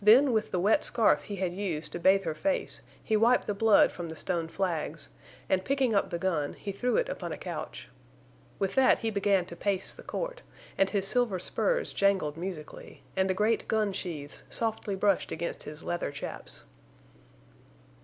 [0.00, 3.54] Then with the wet scarf he had used to bathe her face he wiped the
[3.54, 5.08] blood from the stone flags
[5.48, 7.88] and, picking up the gun, he threw it upon a couch.
[8.60, 10.42] With that he began to pace the court,
[10.78, 15.82] and his silver spurs jangled musically, and the great gun sheaths softly brushed against his
[15.82, 16.62] leather chaps.